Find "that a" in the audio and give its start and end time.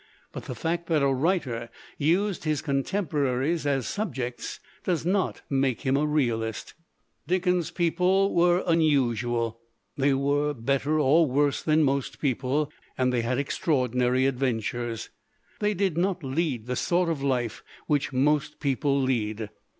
0.87-1.13